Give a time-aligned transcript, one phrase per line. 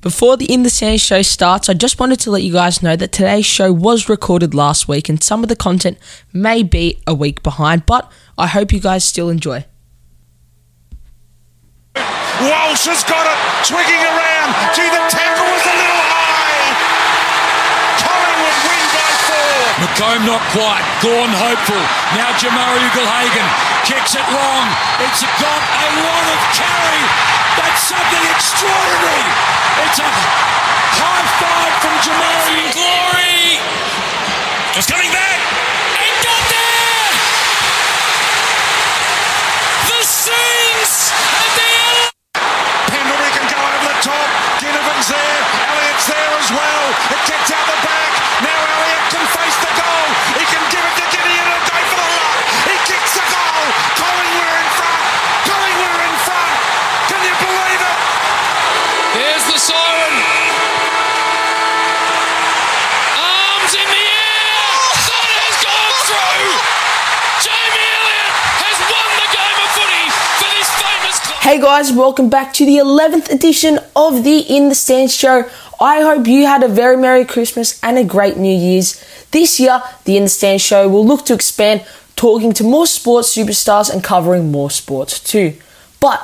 [0.00, 2.94] Before the In the Stands show starts, I just wanted to let you guys know
[2.94, 5.98] that today's show was recorded last week and some of the content
[6.32, 9.66] may be a week behind, but I hope you guys still enjoy.
[12.38, 14.50] Walsh has got it, twigging around.
[14.70, 16.70] Gee, the tackle was a little high.
[17.98, 19.58] Collingwood win by four.
[19.82, 20.86] McComb not quite.
[21.02, 21.82] Gorn hopeful.
[22.14, 23.48] Now Jamarra Ugle-Hagan
[23.82, 24.64] kicks it long.
[25.02, 27.47] It's got a lot of carry.
[27.58, 29.26] That's something extraordinary.
[29.82, 32.70] It's a high five from Jamarra.
[32.70, 33.58] Glory.
[34.74, 35.38] Just coming back.
[36.22, 37.10] Got there.
[39.90, 41.74] The Saints and the
[42.94, 44.28] Pendlebury can go over the top.
[44.62, 45.40] Ginnivan's there.
[45.66, 47.07] Elliott's there as well.
[71.60, 75.50] Guys, welcome back to the 11th edition of the In the Stands show.
[75.80, 79.04] I hope you had a very Merry Christmas and a great New Year's.
[79.32, 83.36] This year, the In the Stands show will look to expand, talking to more sports
[83.36, 85.56] superstars and covering more sports too.
[85.98, 86.22] But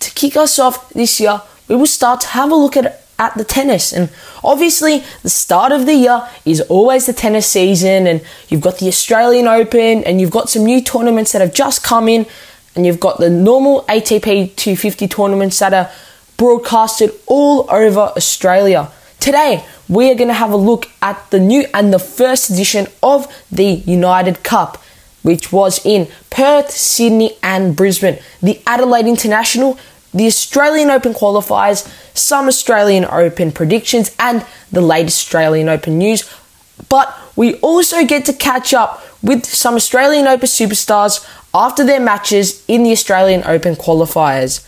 [0.00, 3.34] to kick us off this year, we will start to have a look at at
[3.34, 3.92] the tennis.
[3.92, 4.10] And
[4.44, 8.88] obviously, the start of the year is always the tennis season, and you've got the
[8.88, 12.26] Australian Open, and you've got some new tournaments that have just come in,
[12.74, 15.90] and you've got the normal ATP 250 tournaments that are
[16.36, 18.90] broadcasted all over Australia.
[19.18, 22.86] Today, we are going to have a look at the new and the first edition
[23.02, 24.78] of the United Cup,
[25.22, 28.18] which was in Perth, Sydney, and Brisbane.
[28.40, 29.78] The Adelaide International,
[30.14, 36.32] the Australian Open qualifiers, some Australian Open predictions, and the latest Australian Open news.
[36.88, 41.26] But we also get to catch up with some Australian Open superstars
[41.58, 44.64] after their matches in the Australian Open qualifiers.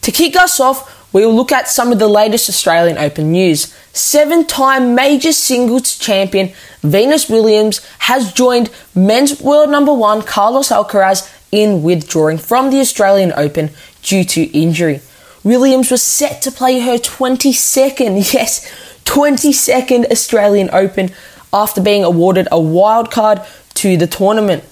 [0.00, 3.74] To kick us off, we will look at some of the latest Australian Open news.
[3.92, 11.30] Seven time major singles champion Venus Williams has joined men's world number one Carlos Alcaraz
[11.52, 13.68] in withdrawing from the Australian Open
[14.02, 15.02] due to injury.
[15.44, 18.66] Williams was set to play her 22nd, yes,
[19.04, 21.10] 22nd Australian Open
[21.52, 23.42] after being awarded a wild card
[23.74, 24.64] to the tournament,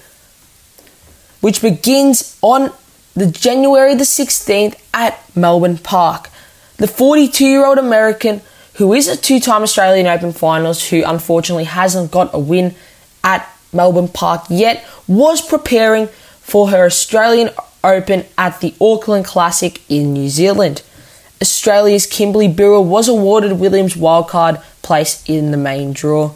[1.41, 2.71] which begins on
[3.13, 6.29] the January the 16th at Melbourne Park.
[6.77, 8.41] The 42 year old American,
[8.75, 12.75] who is a two time Australian Open finalist, who unfortunately hasn't got a win
[13.23, 16.07] at Melbourne Park yet, was preparing
[16.41, 17.49] for her Australian
[17.83, 20.83] Open at the Auckland Classic in New Zealand.
[21.41, 26.31] Australia's Kimberly Birrell was awarded Williams wildcard place in the main draw.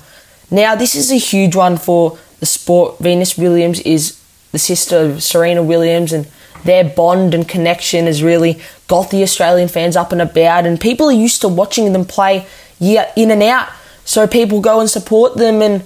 [0.49, 2.99] Now, this is a huge one for the sport.
[2.99, 4.20] Venus Williams is
[4.51, 6.27] the sister of Serena Williams, and
[6.63, 11.07] their bond and connection has really got the Australian fans up and about, and people
[11.07, 12.45] are used to watching them play
[12.79, 13.69] year in and out.
[14.05, 15.83] So people go and support them, and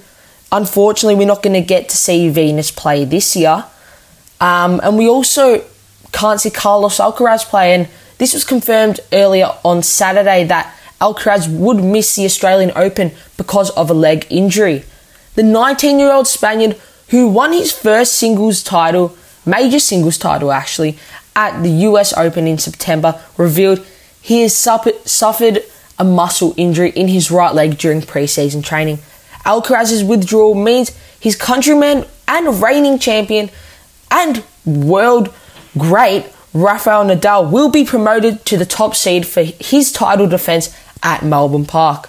[0.50, 3.64] unfortunately, we're not going to get to see Venus play this year.
[4.40, 5.64] Um, and we also
[6.12, 7.88] can't see Carlos Alcaraz play, and
[8.18, 13.90] this was confirmed earlier on Saturday that Alcaraz would miss the Australian Open because of
[13.90, 14.84] a leg injury.
[15.34, 20.98] The 19 year old Spaniard, who won his first singles title, major singles title actually,
[21.34, 23.84] at the US Open in September, revealed
[24.20, 25.62] he has suffered
[25.98, 28.98] a muscle injury in his right leg during preseason training.
[29.44, 30.90] Alcaraz's withdrawal means
[31.20, 33.50] his countryman and reigning champion
[34.10, 35.32] and world
[35.78, 41.22] great Rafael Nadal will be promoted to the top seed for his title defense at
[41.22, 42.08] Melbourne Park.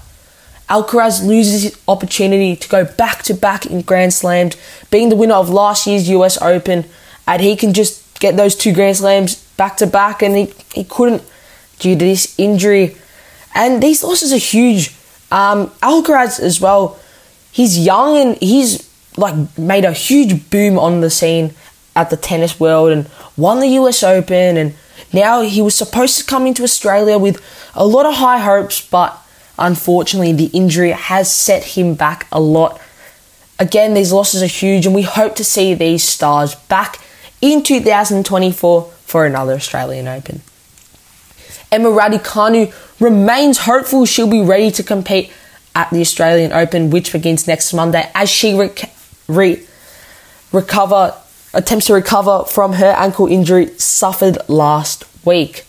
[0.69, 4.57] Alcaraz loses his opportunity to go back to back in Grand Slams,
[4.91, 6.85] being the winner of last year's US Open,
[7.25, 10.83] and he can just get those two Grand Slams back to back, and he, he
[10.83, 11.23] couldn't
[11.79, 12.95] due to this injury.
[13.55, 14.89] And these losses are huge.
[15.31, 16.99] Um, Alcaraz as well,
[17.51, 18.87] he's young and he's
[19.17, 21.53] like made a huge boom on the scene
[21.95, 24.75] at the tennis world and won the US Open and
[25.11, 27.41] now he was supposed to come into Australia with
[27.73, 29.19] a lot of high hopes but
[29.57, 32.79] unfortunately the injury has set him back a lot.
[33.59, 36.99] Again, these losses are huge and we hope to see these stars back
[37.41, 40.41] in 2024 for another Australian Open.
[41.71, 45.31] Emma Raducanu remains hopeful she'll be ready to compete
[45.75, 48.73] at the Australian Open, which begins next Monday, as she re-
[49.27, 49.63] re-
[50.51, 51.13] recover
[51.53, 55.65] attempts to recover from her ankle injury suffered last week.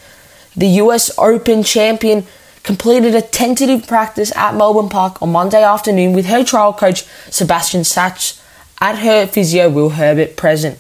[0.56, 2.26] the US Open champion,
[2.68, 7.82] completed a tentative practice at Melbourne Park on Monday afternoon with her trial coach Sebastian
[7.82, 8.44] Sachs
[8.78, 10.78] at her physio Will Herbert present.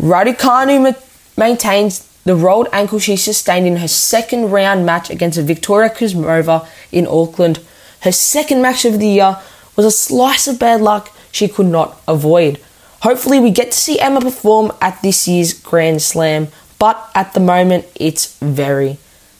[0.00, 0.98] Raducanu ma-
[1.36, 7.06] maintains the rolled ankle she sustained in her second round match against Victoria Kuzmova in
[7.06, 7.60] Auckland.
[8.00, 9.36] Her second match of the year
[9.76, 12.58] was a slice of bad luck she could not avoid.
[13.02, 16.48] Hopefully, we get to see Emma perform at this year's Grand Slam,
[16.78, 18.96] but at the moment, it's very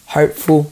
[0.08, 0.70] hopeful.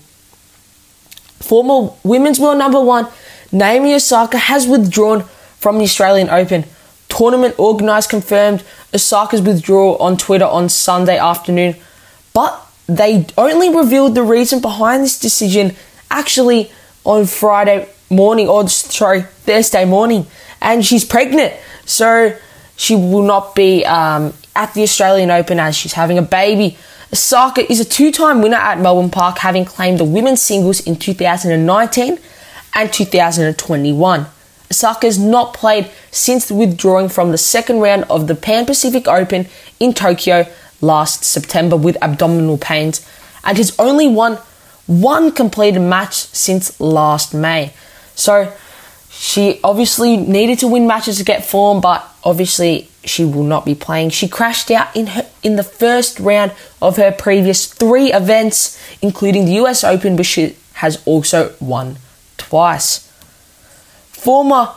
[1.40, 3.08] Former women's world number one
[3.52, 5.22] Naomi Osaka has withdrawn
[5.58, 6.64] from the Australian Open.
[7.08, 8.62] Tournament organised confirmed
[8.92, 11.76] Osaka's withdrawal on Twitter on Sunday afternoon,
[12.34, 15.74] but they only revealed the reason behind this decision
[16.10, 16.70] actually
[17.04, 20.26] on Friday morning, or sorry, Thursday morning,
[20.60, 21.52] and she's pregnant,
[21.84, 22.36] so
[22.76, 26.76] she will not be um, at the Australian Open as she's having a baby.
[27.12, 30.96] Osaka is a two time winner at Melbourne Park, having claimed the women's singles in
[30.96, 32.18] 2019
[32.74, 34.26] and 2021.
[34.70, 39.46] Osaka has not played since withdrawing from the second round of the Pan Pacific Open
[39.78, 40.46] in Tokyo
[40.80, 43.08] last September with abdominal pains
[43.44, 44.38] and has only won
[44.86, 47.72] one completed match since last May.
[48.16, 48.52] So
[49.10, 53.74] she obviously needed to win matches to get form, but obviously she will not be
[53.74, 54.10] playing.
[54.10, 59.44] She crashed out in her, in the first round of her previous three events, including
[59.44, 61.98] the US Open, which she has also won
[62.36, 63.10] twice.
[64.10, 64.72] Former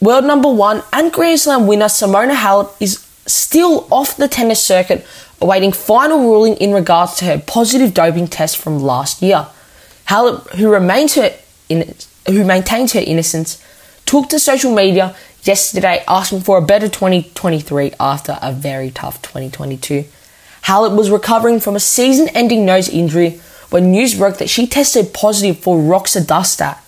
[0.00, 5.06] world number one and Grand Slam winner Simona Halep is still off the tennis circuit,
[5.40, 9.46] awaiting final ruling in regards to her positive doping test from last year.
[10.08, 11.34] Halep, who remains her
[11.68, 11.94] in,
[12.26, 13.62] who maintains her innocence,
[14.06, 15.14] took to social media
[15.44, 20.04] yesterday asking for a better 2023 after a very tough 2022.
[20.64, 25.12] Halep was recovering from a season ending nose injury when news broke that she tested
[25.12, 26.78] positive for roxadustat.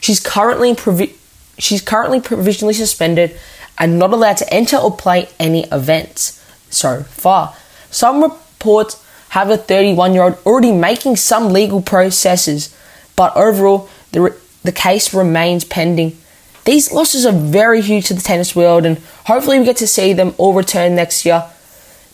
[0.00, 1.14] She's currently, provi-
[1.58, 3.38] she's currently provisionally suspended
[3.78, 7.54] and not allowed to enter or play any events so far.
[7.90, 12.74] Some reports have a 31 year old already making some legal processes,
[13.14, 16.16] but overall, the, re- the case remains pending
[16.64, 20.12] these losses are very huge to the tennis world, and hopefully, we get to see
[20.12, 21.44] them all return next year.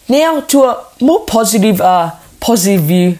[0.08, 3.18] Now, to a more positive, uh, positive view,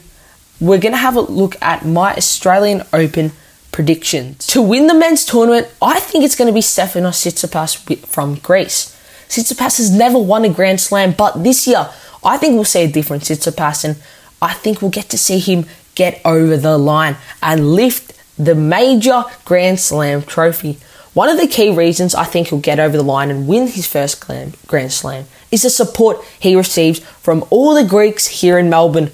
[0.61, 3.33] we're going to have a look at my Australian Open
[3.73, 4.47] predictions.
[4.49, 8.97] To win the men's tournament, I think it's going to be Stefanos Tsitsipas from Greece.
[9.29, 11.89] Tsitsipas has never won a Grand Slam, but this year,
[12.25, 13.97] I think we'll see a different Tsitsipas, and
[14.41, 19.25] I think we'll get to see him get over the line and lift the major
[19.45, 20.79] Grand Slam trophy.
[21.15, 23.87] One of the key reasons I think he'll get over the line and win his
[23.87, 24.25] first
[24.67, 29.11] Grand Slam is the support he receives from all the Greeks here in Melbourne.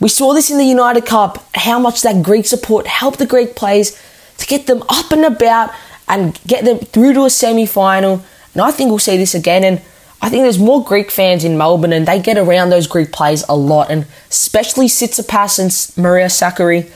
[0.00, 3.54] We saw this in the United Cup, how much that Greek support helped the Greek
[3.54, 3.98] players
[4.38, 5.70] to get them up and about
[6.08, 8.22] and get them through to a semi final.
[8.52, 9.64] And I think we'll see this again.
[9.64, 9.80] And
[10.20, 13.44] I think there's more Greek fans in Melbourne and they get around those Greek players
[13.48, 13.90] a lot.
[13.90, 16.90] And especially Tsitsipas and Maria Sakkari,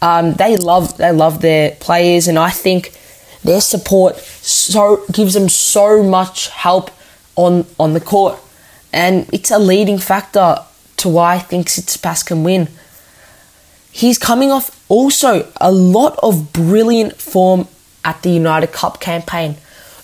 [0.00, 2.28] um, they love they love their players.
[2.28, 2.92] And I think
[3.44, 6.90] their support so gives them so much help
[7.36, 8.38] on on the court,
[8.92, 10.58] and it's a leading factor
[10.96, 12.68] to why I think Tsitsipas can win.
[13.92, 17.68] He's coming off also a lot of brilliant form
[18.04, 19.56] at the United Cup campaign,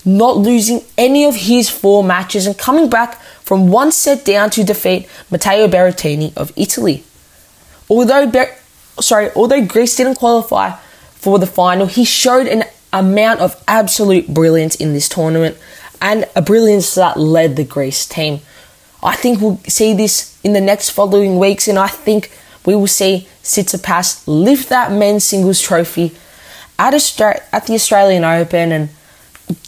[0.04, 4.62] not losing any of his four matches and coming back from one set down to
[4.62, 7.02] defeat Matteo Berrettini of Italy.
[7.88, 8.54] Although Ber-
[9.00, 10.76] sorry, although Greece didn't qualify
[11.14, 15.56] for the final, he showed an amount of absolute brilliance in this tournament
[16.00, 18.40] and a brilliance that led the Greece team.
[19.02, 22.30] I think we'll see this in the next following weeks, and I think
[22.64, 26.14] we will see Tsitsipas lift that men's singles trophy
[26.78, 28.88] at, Austra- at the Australian Open and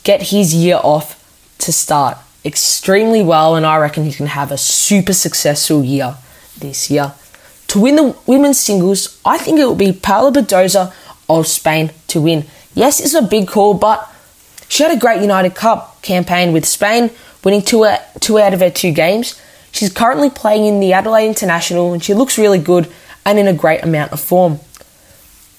[0.03, 1.19] get his year off
[1.59, 6.17] to start extremely well, and I reckon he can have a super successful year
[6.59, 7.15] this year.
[7.69, 10.93] To win the women's singles, I think it will be Paula Badosa
[11.29, 12.45] of Spain to win.
[12.75, 14.11] Yes, it's a big call, but
[14.69, 17.11] she had a great United Cup campaign with Spain,
[17.45, 19.41] winning two, uh, two out of her two games.
[19.73, 22.91] She's currently playing in the Adelaide International and she looks really good
[23.25, 24.61] and in a great amount of form.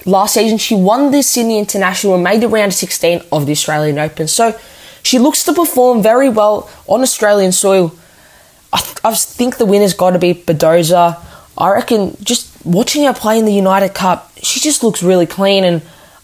[0.06, 3.54] Last season, she won the Sydney International and made the round of 16 of the
[3.54, 4.28] Australian Open.
[4.28, 4.60] So
[5.02, 7.96] she looks to perform very well on Australian soil.
[8.72, 11.24] I, th- I think the winner's got to be Badosa.
[11.58, 15.64] I reckon just watching her play in the United Cup, she just looks really clean
[15.64, 15.82] and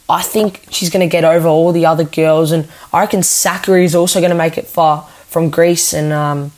[0.10, 3.84] I think she's going to get over all the other girls, and I reckon Sakkari
[3.84, 6.52] is also going to make it far from Greece, and um,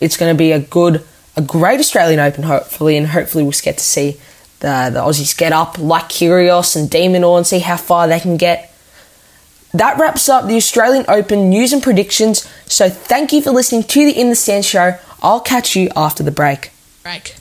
[0.00, 1.04] it's going to be a good
[1.36, 4.18] a great Australian Open, hopefully, and hopefully we'll get to see
[4.60, 8.20] the, the Aussies get up like Kyrgios and De Minaur and see how far they
[8.20, 8.68] can get.
[9.72, 12.46] That wraps up the Australian Open news and predictions.
[12.66, 14.98] So thank you for listening to the In the Stand show.
[15.22, 16.70] I'll catch you after the break.
[17.02, 17.36] Break.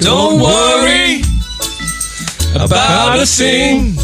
[0.00, 1.22] Don't worry
[2.54, 3.96] about a thing.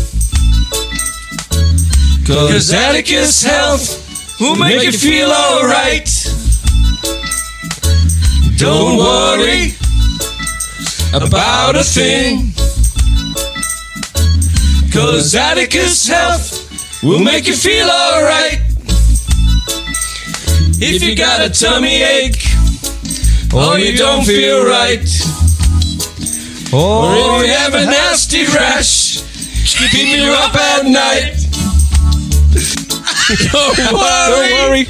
[2.26, 6.08] Cause Atticus Health will make you feel alright.
[8.56, 9.74] Don't worry
[11.14, 12.52] about a thing.
[14.92, 18.60] Cause Atticus Health will make you feel alright.
[20.80, 22.42] If you got a tummy ache
[23.54, 25.43] or you don't feel right.
[26.74, 29.22] Or if you have a nasty rash,
[29.64, 31.36] keeping you up at night.
[33.52, 34.86] Don't worry, Don't worry.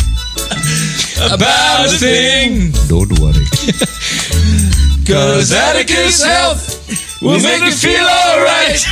[1.31, 3.45] about a thing, Don't worry.
[5.07, 8.83] cause Atticus Health will make you feel alright.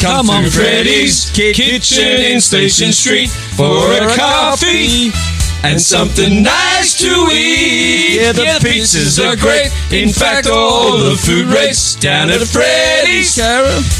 [0.00, 5.33] Come on, Freddy's Kitchen in Station Street for a coffee
[5.64, 8.20] and something nice to eat.
[8.20, 9.72] Yeah, the pizzas are great.
[9.90, 13.34] In fact, all the food rates down at Freddy's.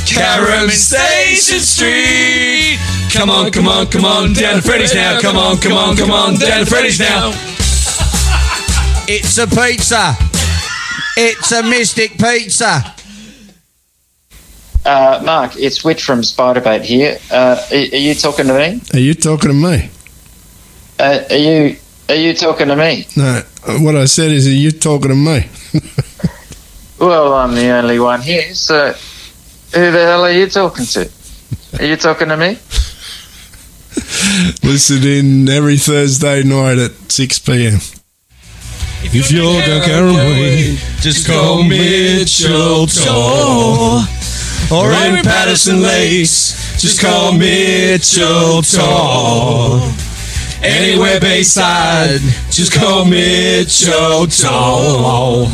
[0.04, 2.78] Carrum Station Street.
[3.10, 5.18] Come on, come on, come on, down to Freddy's now.
[5.20, 7.32] Come on, come on, come on, down to Freddy's now.
[9.06, 10.16] It's a pizza.
[11.18, 12.94] It's a Mystic Pizza.
[14.82, 17.18] Uh, Mark, it's Wit from Spiderbait here.
[17.30, 18.80] Uh, are, are you talking to me?
[18.94, 19.90] Are you talking to me?
[20.98, 21.76] Uh, are you
[22.08, 23.06] are you talking to me?
[23.16, 23.42] No.
[23.80, 25.48] What I said is, are you talking to me?
[26.96, 31.10] Well, I'm the only one here, so who the hell are you talking to?
[31.78, 32.50] Are you talking to me?
[34.62, 37.74] Listen in every Thursday night at 6 p.m.
[39.02, 44.00] If you're going away, just call Mitchell Tor.
[44.72, 49.80] Or in Patterson Lakes, just call Mitchell Tor.
[50.64, 55.46] Anywhere Bayside, just call Mitchell Tor.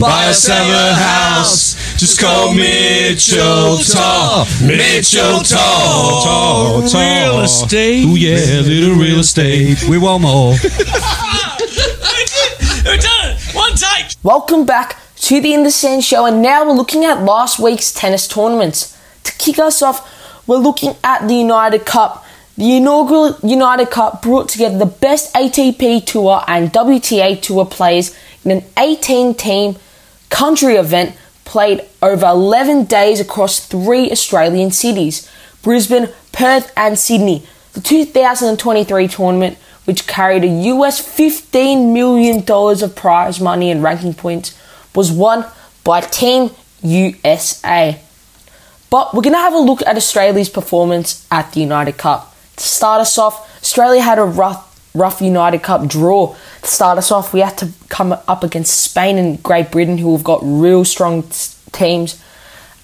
[0.00, 4.44] Buy a summer house, just call Mitchell Tor.
[4.66, 6.82] Mitchell Tor.
[6.82, 8.04] Real estate.
[8.04, 9.84] Oh yeah, little real estate.
[9.88, 10.54] We want more.
[12.86, 13.54] We've done it!
[13.54, 14.06] One take!
[14.24, 17.92] Welcome back to the In the Stands show, and now we're looking at last week's
[17.92, 18.98] tennis tournaments.
[19.22, 22.24] To kick us off, we're looking at the United Cup.
[22.58, 28.50] The inaugural United Cup brought together the best ATP Tour and WTA Tour players in
[28.50, 29.76] an 18 team
[30.30, 35.30] country event played over 11 days across three Australian cities
[35.62, 37.46] Brisbane, Perth, and Sydney.
[37.74, 44.58] The 2023 tournament, which carried a US $15 million of prize money and ranking points,
[44.94, 45.44] was won
[45.84, 46.50] by Team
[46.82, 48.00] USA.
[48.88, 52.32] But we're going to have a look at Australia's performance at the United Cup.
[52.56, 56.34] To start us off, Australia had a rough, rough United Cup draw.
[56.62, 60.12] To start us off, we had to come up against Spain and Great Britain, who
[60.12, 61.24] have got real strong
[61.72, 62.22] teams,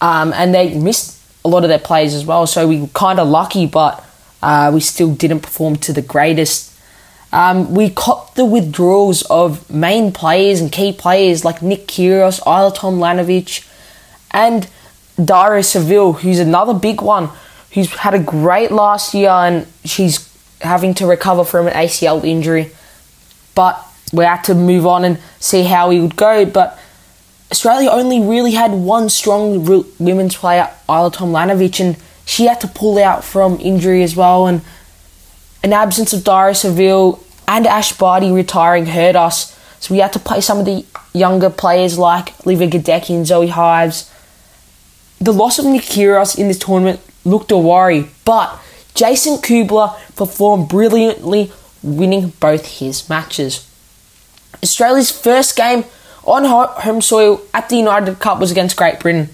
[0.01, 2.47] um, and they missed a lot of their players as well.
[2.47, 4.05] So we were kind of lucky, but
[4.43, 6.71] uh, we still didn't perform to the greatest.
[7.33, 12.77] Um, we caught the withdrawals of main players and key players like Nick Kyrgios, Ajla
[12.77, 13.67] Tomljanovic,
[14.33, 14.69] and
[15.23, 17.31] Daria Saville, who's another big one,
[17.73, 20.29] who's had a great last year and she's
[20.61, 22.71] having to recover from an ACL injury.
[23.55, 26.45] But we had to move on and see how he would go.
[26.45, 26.79] But
[27.51, 29.65] Australia only really had one strong
[29.99, 34.47] women's player, Ajla Tomljanovic, and she had to pull out from injury as well.
[34.47, 34.63] And
[35.63, 39.59] an absence of Daria Saville and Ash Barty retiring hurt us.
[39.81, 43.49] So we had to play some of the younger players like Olivia Gadecki and Zoe
[43.49, 44.11] Hives.
[45.21, 48.59] The loss of Nick Kyrgios in this tournament looked a worry, but
[48.95, 51.53] Jason Kubler performed brilliantly,
[51.83, 53.69] winning both his matches.
[54.63, 55.85] Australia's first game
[56.25, 59.31] on home soil at the United Cup was against Great Britain,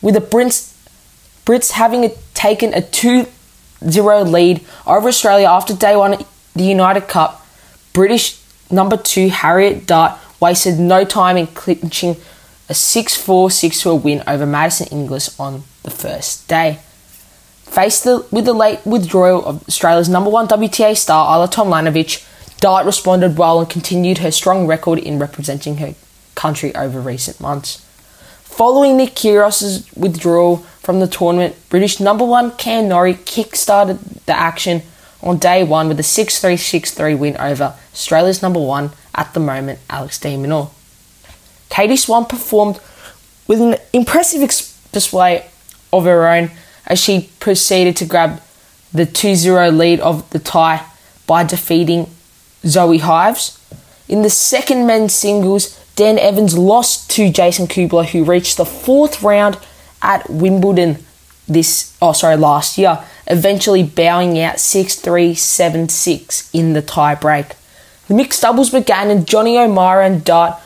[0.00, 0.74] with the Brits,
[1.44, 3.26] Brits having taken a 2
[3.88, 7.46] 0 lead over Australia after day one at the United Cup.
[7.92, 8.38] British
[8.70, 12.16] number two Harriet Dart wasted no time in clinching
[12.68, 16.78] a 6 4 6 2 win over Madison Inglis on the first day.
[17.70, 22.26] Faced the, with the late withdrawal of Australia's number one WTA star Ajla Tomljanovic,
[22.60, 25.94] Dart responded well and continued her strong record in representing her
[26.34, 27.86] country over recent months.
[28.42, 34.82] Following Nick Kyrgios' withdrawal from the tournament, British number one Cam Norrie kick-started the action
[35.22, 39.78] on day one with a 6-3, 6-3 win over Australia's number one at the moment,
[39.88, 40.70] Alex de Minaur.
[41.68, 42.80] Katie Swan performed
[43.46, 45.46] with an impressive ex- display
[45.92, 46.50] of her own
[46.90, 48.42] as she proceeded to grab
[48.92, 50.84] the 2-0 lead of the tie
[51.26, 52.10] by defeating
[52.66, 53.56] Zoe Hives.
[54.08, 59.22] In the second men's singles, Dan Evans lost to Jason Kubler, who reached the fourth
[59.22, 59.56] round
[60.02, 60.98] at Wimbledon
[61.46, 67.54] this oh sorry last year, eventually bowing out 6-3, 7-6 in the tie break.
[68.08, 70.60] The mixed doubles began and Jonny O'Mara and Dart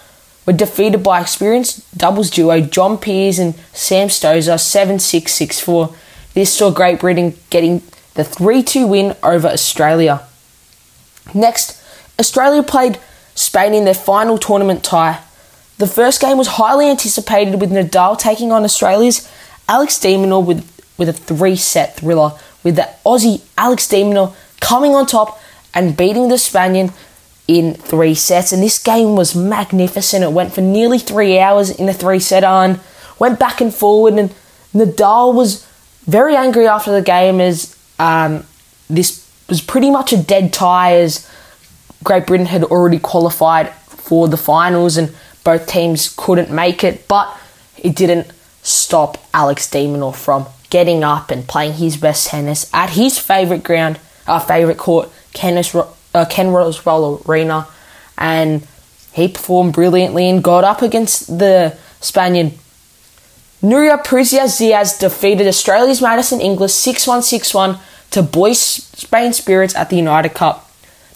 [0.46, 5.94] were defeated by experienced doubles duo John Peers and Sam Stosur 7-6, 6-4.
[6.34, 7.80] This saw Great Britain getting
[8.14, 10.22] the 3-2 win over Australia.
[11.32, 11.80] Next,
[12.18, 12.98] Australia played
[13.34, 15.20] Spain in their final tournament tie.
[15.78, 19.28] The first game was highly anticipated with Nadal taking on Australia's
[19.68, 24.34] Alex de Minaur with, with a three set thriller, with the Aussie Alex de Minaur
[24.60, 25.40] coming on top
[25.74, 26.92] and beating the Spaniard
[27.48, 28.52] in three sets.
[28.52, 30.22] And this game was magnificent.
[30.22, 32.80] It went for nearly three hours in a three set and
[33.18, 34.14] went back and forward.
[34.14, 34.32] And
[34.72, 35.63] Nadal was
[36.06, 38.44] very angry after the game as um,
[38.88, 41.28] this was pretty much a dead tie as
[42.02, 47.36] Great Britain had already qualified for the finals and both teams couldn't make it, but
[47.76, 48.30] it didn't
[48.62, 53.62] stop Alex de Minaur from getting up and playing his best tennis at his favourite
[53.62, 57.66] ground, our favourite court, uh, Ken Rosewall Arena,
[58.16, 58.66] and
[59.12, 62.52] he performed brilliantly and got up against the Spaniard.
[63.64, 67.78] Nuria Parrizas Diaz defeated Australia's Madison Inglis 6 1 6 1
[68.10, 70.70] to Boys Spain Spirits at the United Cup.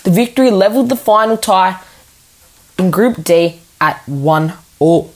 [0.04, 1.78] The victory levelled the final tie
[2.78, 5.12] in Group D at 1 all.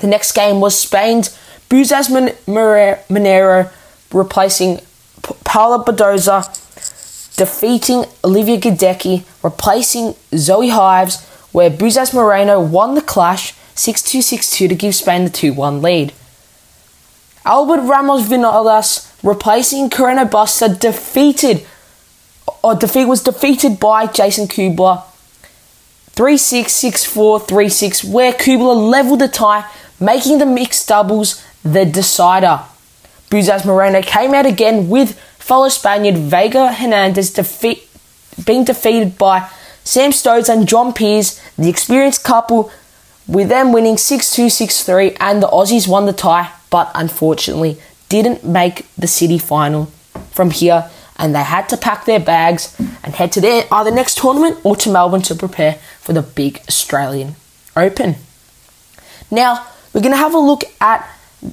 [0.00, 1.36] The next game was Spain's
[1.68, 2.08] Bouzas
[2.46, 3.72] Maneiro
[4.12, 4.80] replacing
[5.42, 6.46] Paula Badosa,
[7.36, 14.50] defeating Olivia Gadecki, replacing Zoe Hives, where Bouzas Moreno won the clash 6 2 6
[14.52, 16.12] 2 to give Spain the 2 1 lead.
[17.48, 21.66] Albert Ramos Vinolas, replacing Carreno Busta, defeated
[22.62, 25.02] or defeat was defeated by Jason Kubler
[26.10, 29.64] 3 6 6 4 3 6, where Kubler leveled the tie,
[29.98, 32.60] making the mixed doubles the decider.
[33.30, 37.88] Bouzas Moreno came out again with fellow Spaniard Vega Hernandez defeat,
[38.44, 39.48] being defeated by
[39.84, 42.70] Sam Stosur and John Peers, the experienced couple,
[43.26, 47.80] with them winning 6 2 6 3, and the Aussies won the tie, but unfortunately
[48.08, 49.90] didn't make the city final.
[50.32, 54.18] From here, and they had to pack their bags and head to their either next
[54.18, 57.34] tournament or to Melbourne to prepare for the big Australian
[57.76, 58.16] Open.
[59.30, 61.08] Now, we're going to have a look at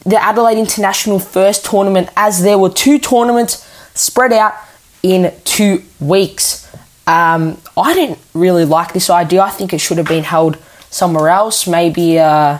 [0.05, 4.53] the Adelaide International first tournament as there were two tournaments spread out
[5.03, 6.67] in two weeks.
[7.07, 9.41] Um, I didn't really like this idea.
[9.41, 10.57] I think it should have been held
[10.89, 12.59] somewhere else, maybe uh,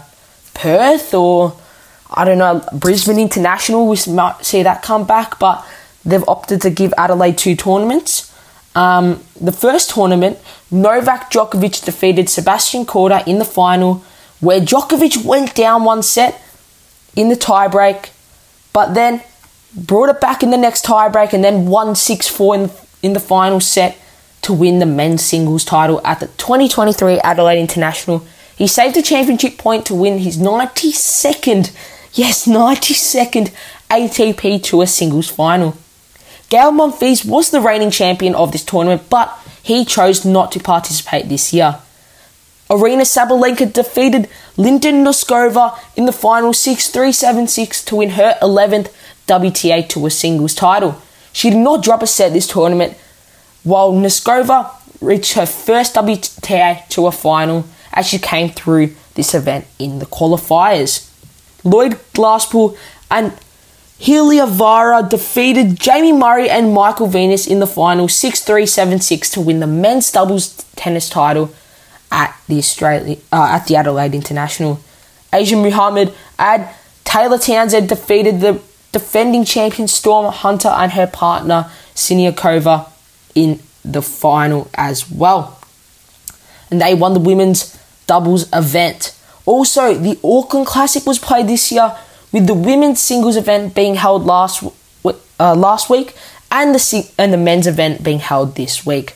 [0.53, 1.55] Perth or
[2.11, 3.87] I don't know, Brisbane International.
[3.87, 5.65] We might see that come back, but
[6.03, 8.31] they've opted to give Adelaide two tournaments.
[8.75, 10.37] Um, the first tournament,
[10.69, 14.03] Novak Djokovic defeated Sebastian Korda in the final,
[14.39, 16.41] where Djokovic went down one set
[17.15, 18.09] in the tiebreak,
[18.73, 19.23] but then
[19.75, 23.19] brought it back in the next tiebreak and then won 6 4 in, in the
[23.19, 23.97] final set
[24.41, 28.25] to win the men's singles title at the 2023 Adelaide International.
[28.55, 31.75] He saved a championship point to win his 92nd,
[32.15, 33.53] yes, 92nd
[33.89, 35.77] ATP Tour singles final.
[36.49, 41.29] Gael Monfils was the reigning champion of this tournament, but he chose not to participate
[41.29, 41.79] this year.
[42.69, 48.37] Aryna Sabalenka defeated Linda Noskova in the final 6 3 7 6 to win her
[48.41, 48.91] 11th
[49.27, 50.99] WTA Tour singles title.
[51.31, 52.97] She did not drop a set this tournament,
[53.63, 59.99] while Noskova reached her first WTA Tour final as she came through this event in
[59.99, 61.11] the qualifiers.
[61.65, 62.77] Lloyd Glasspool
[63.11, 63.33] and
[63.99, 69.41] Heliovaara defeated Jamie Murray and Michael Venus in the final 6 3 7 6 to
[69.41, 71.53] win the men's doubles tennis title
[72.11, 74.79] at the Australia uh, at the Adelaide International.
[75.33, 76.67] Asia Muhammad and
[77.03, 82.89] Taylor Townsend defeated the defending champion Storm Hunter and her partner Siniakova
[83.33, 85.59] in the final as well.
[86.69, 89.14] And they won the women's doubles event.
[89.45, 91.95] Also, the Auckland Classic was played this year
[92.31, 94.63] with the women's singles event being held last
[95.39, 96.15] uh, last week
[96.51, 99.15] and the and the men's event being held this week.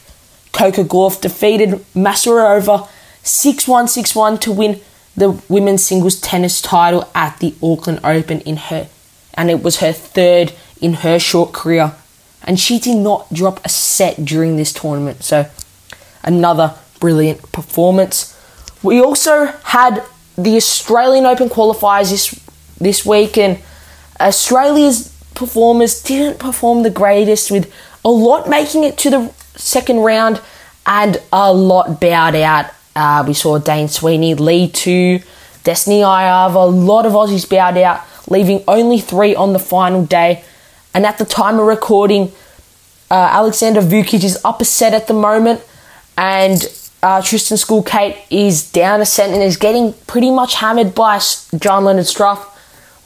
[0.52, 2.88] Coco Gauff defeated Masarova
[3.24, 4.82] 6-1 6-1 to win
[5.16, 8.90] the women's singles tennis title at the Auckland Open in her
[9.36, 11.94] and it was her third in her short career.
[12.44, 15.50] And she did not drop a set during this tournament, so
[16.24, 18.36] another brilliant performance.
[18.82, 20.04] We also had
[20.44, 22.40] the Australian Open qualifiers this
[22.80, 23.60] this week, and
[24.20, 27.72] Australia's performers didn't perform the greatest, with
[28.04, 30.42] a lot making it to the second round
[30.86, 32.72] and a lot bowed out.
[32.96, 35.20] Uh, we saw Dane Sweeney, Li Tu,
[35.64, 40.44] Destanee Aiava, a lot of Aussies bowed out, leaving only three on the final day.
[40.94, 42.32] And at the time of recording,
[43.12, 45.62] uh, Aleksandar Vukic is upset at the moment,
[46.18, 46.62] and
[47.02, 51.20] uh, Tristan Schoolkate is down a set and is getting pretty much hammered by
[51.58, 52.40] Jan-Lennard Struff,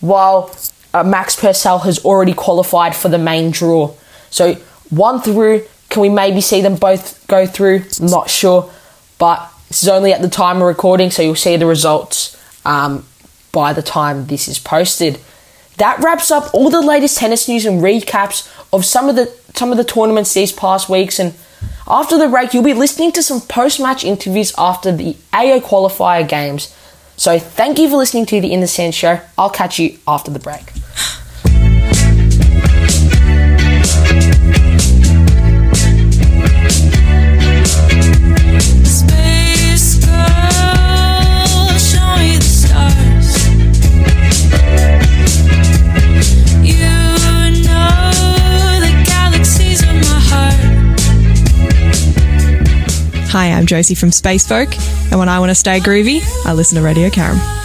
[0.02, 0.56] while
[0.94, 3.94] uh, Max Purcell has already qualified for the main draw.
[4.30, 4.56] So
[4.90, 7.84] one through, can we maybe see them both go through?
[8.00, 8.72] I'm not sure,
[9.20, 13.06] but this is only at the time of recording, so you'll see the results um,
[13.52, 15.20] by the time this is posted.
[15.78, 19.72] That wraps up all the latest tennis news and recaps of some of the some
[19.72, 21.20] of the tournaments these past weeks.
[21.20, 21.34] And
[21.88, 26.76] after the break, you'll be listening to some post-match interviews after the AO qualifier games.
[27.18, 29.20] So thank you for listening to the In the Stands show.
[29.38, 30.83] I'll catch you after the break.
[53.34, 54.78] Hi, I'm Josie from Space Folk,
[55.10, 57.63] and when I want to stay groovy, I listen to Radio Caram.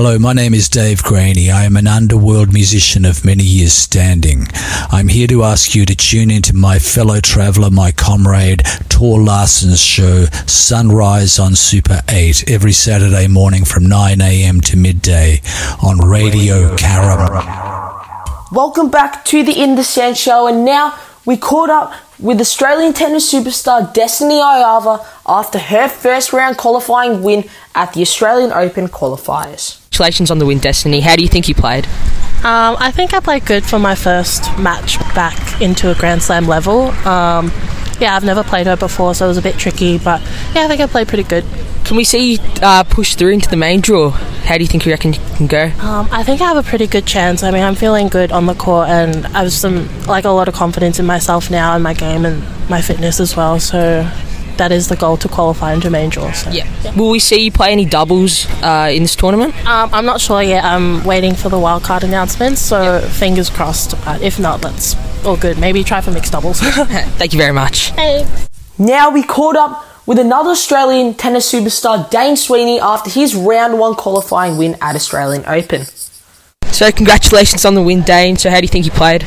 [0.00, 1.50] Hello, my name is Dave Graney.
[1.50, 4.46] I am an underworld musician of many years standing.
[4.92, 9.80] I'm here to ask you to tune into my fellow traveller, my comrade, Tor Larson's
[9.80, 15.42] show, Sunrise on Super 8, every Saturday morning from 9am to midday
[15.82, 18.52] on Radio Caram.
[18.52, 22.92] Welcome back to the In the Stands show, and now we caught up with Australian
[22.92, 29.77] tennis superstar Destanee Aiava after her first round qualifying win at the Australian Open qualifiers.
[29.90, 31.00] Congratulations on the win, Destanee.
[31.00, 31.86] How do you think you played?
[32.44, 36.46] Um, I think I played good for my first match back into a Grand Slam
[36.46, 36.90] level.
[37.04, 37.50] Um,
[37.98, 40.20] yeah, I've never played her before, so it was a bit tricky, but
[40.54, 41.44] yeah, I think I played pretty good.
[41.84, 44.10] Can we see you uh, push through into the main draw?
[44.10, 45.64] How do you think you reckon you can go?
[45.80, 47.42] Um, I think I have a pretty good chance.
[47.42, 50.46] I mean, I'm feeling good on the court, and I have some like a lot
[50.46, 53.58] of confidence in myself now, and my game, and my fitness as well.
[53.58, 54.08] So
[54.58, 56.30] that is the goal to qualify into main draw.
[56.32, 56.50] So.
[56.50, 56.68] Yeah.
[56.96, 59.54] Will we see you play any doubles uh, in this tournament?
[59.66, 60.64] Um, I'm not sure yet.
[60.64, 63.94] I'm waiting for the wildcard announcements, so fingers crossed.
[64.04, 64.94] But if not, that's
[65.24, 65.58] all good.
[65.58, 66.60] Maybe try for mixed doubles.
[67.18, 67.90] Thank you very much.
[67.92, 68.48] Thanks.
[68.78, 73.94] Now we caught up with another Australian tennis superstar, Dane Sweeney, after his round one
[73.94, 75.84] qualifying win at Australian Open.
[76.72, 78.36] So congratulations on the win, Dane.
[78.36, 79.26] So how do you think you played?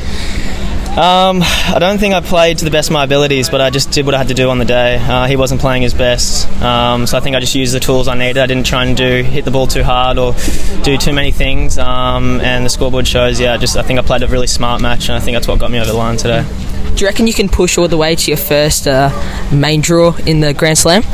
[0.92, 3.92] Um, I don't think I played to the best of my abilities, but I just
[3.92, 4.96] did what I had to do on the day.
[4.96, 8.08] Uh, he wasn't playing his best, um, so I think I just used the tools
[8.08, 8.36] I needed.
[8.36, 10.34] I didn't try and do hit the ball too hard or
[10.82, 11.78] do too many things.
[11.78, 15.08] Um, and the scoreboard shows, yeah, just I think I played a really smart match,
[15.08, 16.44] and I think that's what got me over the line today.
[16.94, 19.08] Do you reckon you can push all the way to your first uh,
[19.50, 21.04] main draw in the Grand Slam?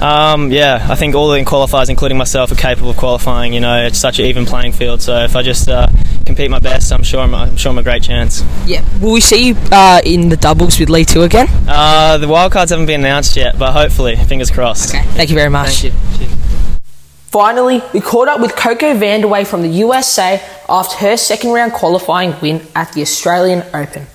[0.00, 3.52] Um, yeah, I think all the qualifiers, including myself, are capable of qualifying.
[3.54, 5.00] You know, it's such an even playing field.
[5.00, 5.88] So if I just uh,
[6.26, 8.42] compete my best, I'm sure I'm, I'm sure I'm a great chance.
[8.66, 8.84] Yeah.
[9.00, 11.48] Will we see you uh, in the doubles with Li Tu again?
[11.66, 14.94] Uh, the wildcards haven't been announced yet, but hopefully, fingers crossed.
[14.94, 15.04] Okay.
[15.08, 15.86] Thank you very much.
[17.30, 22.34] Finally, we caught up with CoCo Vandeweghe from the USA after her second round qualifying
[22.40, 24.06] win at the Australian Open.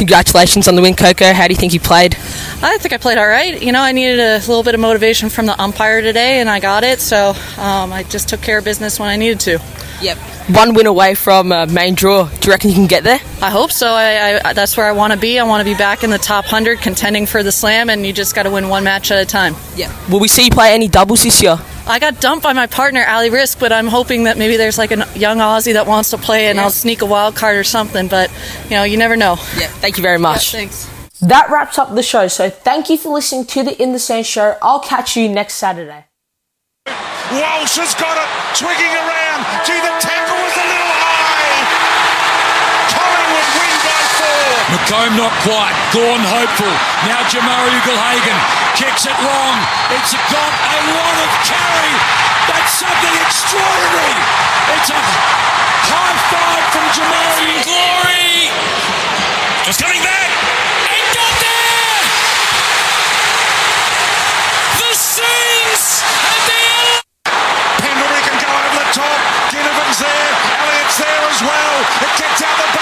[0.00, 1.30] Congratulations on the win, Coco.
[1.30, 2.14] How do you think you played?
[2.62, 3.60] I think I played all right.
[3.60, 6.58] You know, I needed a little bit of motivation from the umpire today, and I
[6.58, 7.00] got it.
[7.00, 9.58] So um, I just took care of business when I needed to.
[10.00, 10.16] Yep.
[10.56, 12.30] One win away from uh, main draw.
[12.30, 13.20] Do you reckon you can get there?
[13.42, 13.88] I hope so.
[13.88, 15.38] I, I, that's where I want to be.
[15.38, 18.14] I want to be back in the top 100 contending for the slam, and you
[18.14, 19.54] just got to win one match at a time.
[19.76, 19.94] Yeah.
[20.10, 21.58] Will we see you play any doubles this year?
[21.86, 24.92] I got dumped by my partner, Ali Riske, but I'm hoping that maybe there's like
[24.92, 26.64] a young Aussie that wants to play and Yeah.
[26.64, 28.30] I'll sneak a wild card or something, but
[28.64, 29.36] you know, you never know.
[29.58, 29.66] Yeah.
[29.80, 30.54] Thank you very much.
[30.54, 30.88] Yeah, thanks.
[31.20, 32.28] That wraps up the show.
[32.28, 34.56] So thank you for listening to the In the Stands show.
[34.62, 36.06] I'll catch you next Saturday.
[36.86, 39.40] Walsh has got it, twigging around.
[39.66, 41.62] Gee, the tackle was a little high.
[42.90, 44.69] Collingwood win by four.
[44.88, 45.74] Combe not quite.
[45.92, 46.72] Gorn hopeful.
[47.06, 48.38] Now Jamarra Ugle-Hagan
[48.78, 49.56] kicks it long.
[49.96, 51.94] It's got a lot of carry.
[52.48, 54.16] That's something extraordinary.
[54.74, 55.00] It's a
[55.90, 57.62] high five from Jamarra.
[57.62, 58.50] Glory.
[59.66, 60.30] Just coming back.
[60.90, 62.02] And got there.
[64.80, 66.64] The Saints and the
[67.78, 69.18] Pendlebury can go over the top.
[69.54, 70.30] Ginnivan's there.
[70.58, 71.74] Elliott's there as well.
[72.02, 72.79] It kicked out the back.